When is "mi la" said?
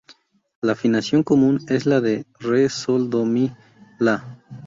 3.23-4.41